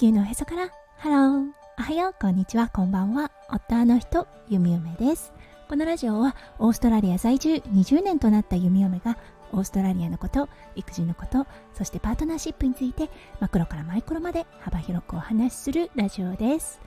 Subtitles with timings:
[0.00, 0.70] 地球のへそから。
[0.96, 2.14] ハローおはよう。
[2.18, 2.70] こんにちは。
[2.70, 3.30] こんばんは。
[3.50, 5.30] 夫の人ゆみゆめです。
[5.68, 9.18] このラジオはオーストラリア在住20年となったゆみゆめが
[9.52, 16.80] オーストラリアのこと育児のことそしてパートナーシップについてマクロからマイクロまで幅広くお話しするラジオです。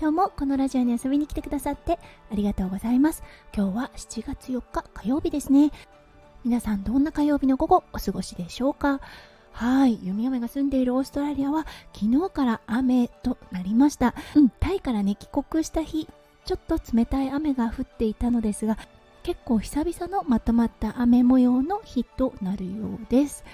[0.00, 1.98] 今日もこのラジオに遊びに来てくださって
[2.30, 3.24] ありがとうございます。
[3.52, 5.72] 今日は7月4日火曜日ですね。
[6.44, 9.00] 皆さんどんな火曜日の午後お過ごしでしょうか？
[9.60, 14.14] はい、弓嫁が住んでいるオーストラリアは昨日から雨となりました。
[14.34, 16.08] うん、タイからね帰国した日、
[16.46, 18.78] ちょっと冷たい雨が降っていたのですが、
[19.22, 23.44] 結構久々のまとまった雨模様の日となるようです。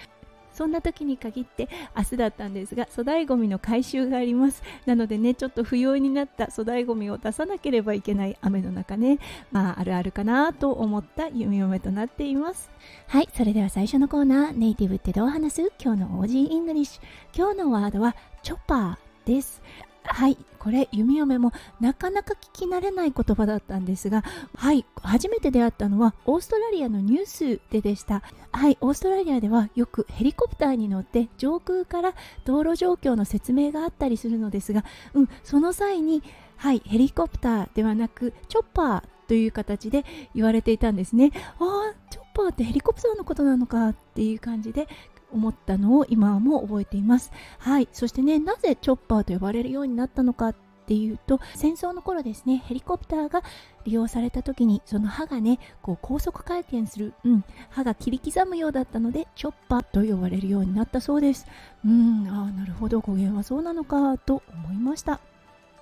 [0.56, 4.62] そんな時に限って明日だったんですが粗大ごみの回収があります。
[4.87, 9.19] なのでねちょっと不要になった粗大ごみを出さなければいけない雨の中ね。
[9.52, 12.70] まああるあるかなと思った弓嫁となっています。
[13.06, 15.73] はいそれでは最初のコーナーネイティブってどう話す？
[15.79, 17.02] 今日の Aussie English。
[17.37, 19.62] 今日のワードはチョッパーです。
[20.07, 20.37] はい。
[20.59, 24.24] これ弓嫁もなかなか聞き慣れない言葉だったんですが
[24.57, 24.85] はい。
[25.01, 28.23] 初めて出会ったのはオーストラリアのニュースででした。
[28.52, 28.77] はい。
[28.80, 34.84] オーストラリアではよくヘリコプターに乗って上空から道路状況の説明があったりするのですが、
[35.15, 36.23] うん、その際に
[36.57, 36.82] はい。
[36.84, 41.32] ヘリコプターではなくチョッパーという形で言われていたんですね。
[41.59, 44.88] ああチョッパーってヘリコプターのことなのかっていう感じで
[45.32, 47.32] 思ったのを今も覚えています。
[47.59, 47.88] はい。
[47.93, 50.55] そしてねなぜチョッパーと呼ばれるようになったのかっ
[50.87, 53.43] ていうと戦争の頃ですねヘリコプターが
[53.85, 61.46] 利用された時にその刃がねこう高速回転する、うん、刃が切り刻むようだったのでチョッパーと呼ばれるようになったそうです。
[61.85, 63.01] うんああなるほど。
[63.01, 65.21] 語源はそうなのかと思いました。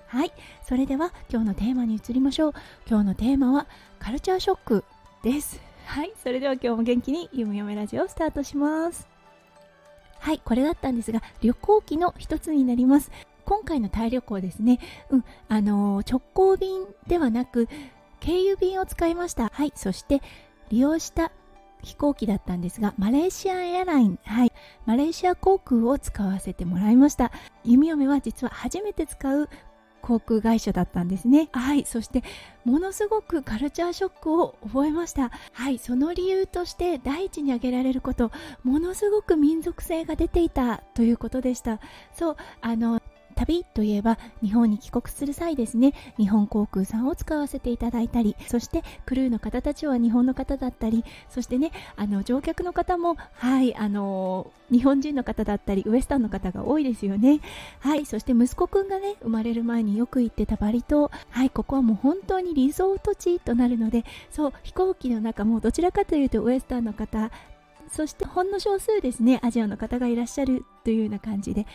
[0.06, 0.33] はい。
[0.62, 2.55] それでは今日のテーマに移りましょう。
[2.89, 3.67] 今日のテーマは
[3.98, 4.84] カルチャーショック
[5.23, 5.61] です。
[5.84, 6.12] はい。
[6.23, 9.14] それでは今日も元気に「ゆむよめラジオ」スタートします。
[10.25, 13.11] はいこれだったんですが旅行機の一つになります。
[13.44, 14.78] 今回のタイ旅行ですね、
[15.11, 17.68] うん、あのー、直行便ではなく
[18.20, 19.51] 経由便を使いました。
[19.52, 20.23] はいそして
[20.70, 21.30] 利用した
[21.83, 24.18] 飛行機だったんですがマレーシアエアライン。
[24.24, 24.52] はい
[24.86, 27.30] マレーシア航空を使わせてもらいました。
[27.62, 29.51] 弓嫁は実は初めて使う
[30.05, 31.48] 航空会社だったんですね。
[31.53, 31.87] はい。
[31.87, 32.23] そして
[32.67, 35.31] ものすごくカルチャーショックを覚えました。
[35.53, 35.79] はい。
[35.79, 38.31] その理由として第一に挙げられること
[38.63, 41.81] ものすごく民族性が出ていたということでした。
[42.13, 43.01] そうあの
[43.44, 45.92] 旅といえば日本に帰国する際ですね。
[46.16, 57.40] 日本航空さんを使わせていただいたりそしてクルーの方たちは日本の方だったりそしてねあの乗客の方もはいあの日本人の方だったりウエスタンの方が多いですよね。
[57.80, 61.11] はいそして息子くんがね生まれる前によく行ってたバリ島。
[61.30, 67.30] はいここはもう本当にリゾート地となるのでそう飛行機の中もどちらかというとウエスタンの方
[67.90, 71.66] そしてほんの少数ですねアジアの方がいらっしゃるというような感じで。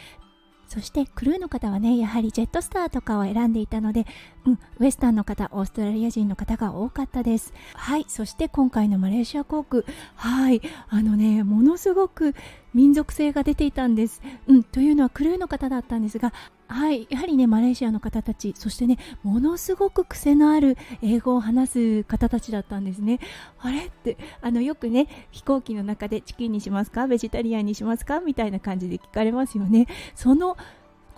[0.69, 4.05] そしてクルーの方はねやはりジェットスターとかを選んでいたので、
[4.45, 7.53] うん、ウエスタンの方オーストラリア人の方が多かったです。
[7.73, 9.83] はいそして今回のマレーシア航空。
[10.15, 12.35] はいあのねものすごく
[12.75, 16.33] 民族性が出ていたんです、うん、というのはクルーの方だったんですが
[16.71, 17.07] はい。
[17.09, 23.19] やはりねマレーシアの方たちそしてねものすごく癖のある英語を話す方たちだったんですね。
[23.59, 27.07] あれってあのよくね飛行機の中でチキンにしますか？
[27.07, 28.19] ベジタリアンにしますか？
[28.19, 29.87] みたいな感じで聞かれますよね。
[30.13, 30.57] その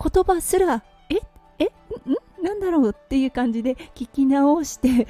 [0.02, 1.16] 言葉すらえ？
[1.58, 1.66] え？
[1.66, 1.70] ん？
[2.42, 5.06] なんだろうっていう感じで聞き直して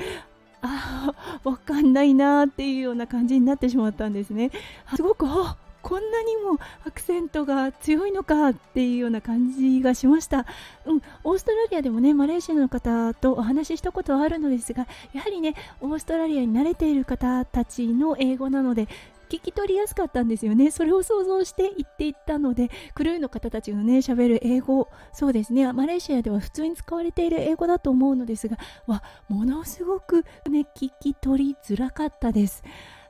[0.61, 1.15] あ
[1.45, 4.51] あわかんないなっていうような感じになってしまったんですね。
[4.97, 10.47] すごくあこんなにもアクセントが強いのかっていうような感じがしました、
[10.87, 18.89] うん、オーストラリアでもねマレーシアの方とお話ししたことはあるのですがやはりねオーストラリアに慣れている方たちの英語なので
[19.33, 20.71] 聞き取りやすかったんですよね。
[20.71, 25.73] それを想像して言っていったのでクルーの方たちがね喋る英語そうですね。
[25.73, 32.63] マレーシアでは普通に使われている英語だと思うのですがわものすごくね聞き取りづらかったです。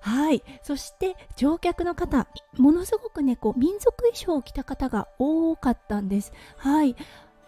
[0.02, 0.42] はい。
[0.62, 2.26] そして乗客の方
[2.58, 6.32] ものすごくねこう民族衣装を着た方が多かったんです。
[6.56, 6.96] はい。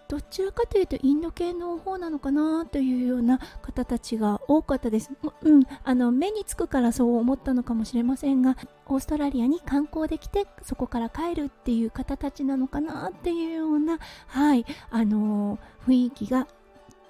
[0.06, 5.10] どちらかというとインド系の方なのかなというような方たちが多かったです。
[5.42, 8.56] うん、あの目につくからそう思ったのかもしれませんが、
[8.86, 16.46] オーストラリアに観光できてそこから帰るっていう方たちなのかなっていうような、はい、あのー、雰囲気が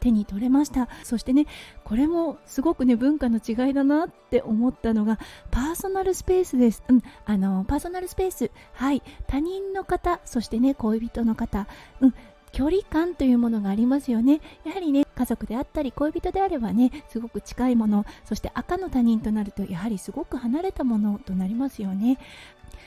[0.04, 0.88] 手に取れました。
[1.02, 1.46] そしてね
[1.82, 5.18] これもすごくね文化の違いだなって思ったのが
[5.50, 8.50] パーソナルスペースです、うん、あのパーソナルスペース。
[8.74, 9.02] はい。
[9.26, 11.66] 他人の方そしてね恋人の方、
[12.00, 12.14] うん、
[12.54, 14.40] 距離感というものがありますよね。
[14.64, 22.16] やはりね家族であったり恋人であればねすごく近いものそして赤の他人となるとやはりすごく離れたものとなりますよね。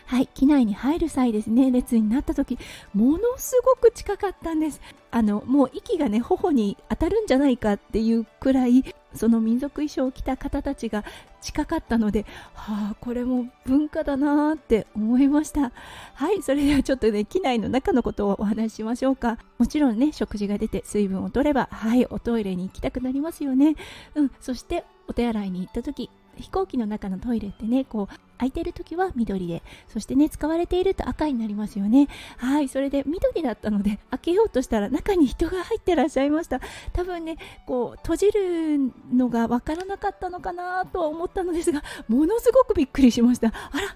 [0.05, 2.57] はい機内に入る際ですね列になった時
[2.93, 4.79] ものすごく近かったんです。
[5.11, 8.85] あのもう息がね頬に当たるんじゃないかっていうくらい
[9.17, 11.03] その民族衣装を着た方たちが
[11.41, 15.71] 近かったので、はあ、これも文化だなって思いました。
[16.13, 19.37] はいそれではちょっとね機内の中のことをお話ししましょうか。
[19.57, 23.75] もちろんね食事が出て水分を取ればはいおトイレに行きたくなりますよね。
[24.15, 32.07] うんそしてお手洗いに行った時飛行機の中のトイレってねこう空いてる時は緑でそしてね使われていると赤になりますよね。
[32.37, 36.61] はいそれで緑だったので開けようとしたら中に人が入ってらっしゃいました。
[36.93, 43.47] 多分ねこう閉じるのがわからなかったのかなとは思ったのですがものすごくびっくりしました。
[43.47, 43.95] あら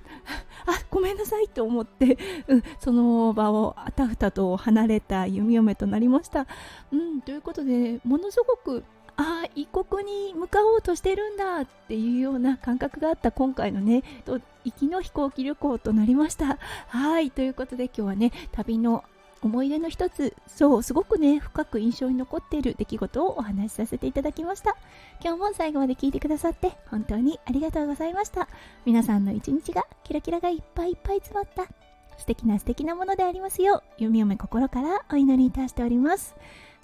[0.66, 2.18] あごめんなさいと思って、
[2.48, 6.48] うん、その場をあたふたと離れた弓嫁となりました。
[6.92, 8.84] うん、ということでものすごく
[9.22, 16.58] ああ異国に向かおうとしてるんだっていうような感覚があった今回のねと行きの飛行機旅行となりました。
[16.88, 19.04] はいということで今日はね旅の
[19.44, 24.76] 思い出の一つそうすごくね深く印象に残っている出来事をお話しさせていただきました。
[25.24, 28.48] 今日も最後まで聞いてくださって本当にありがとうございました。
[28.86, 31.72] 皆さんの一日がキラキラがいっぱいいっぱい詰まった。
[32.18, 36.36] 素敵な素敵なものでありますよう弓嫁心からお祈りいたしております。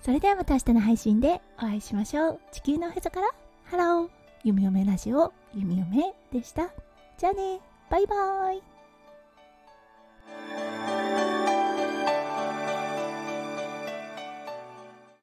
[0.01, 2.39] それではまた明日の配信でお会いしましょう。
[2.51, 3.29] 地球のへそから
[3.65, 4.09] ハロー。
[4.43, 6.69] 弓嫁ラジオ、弓嫁でした。
[7.17, 7.59] じゃあね、
[7.89, 10.76] バイバーイ。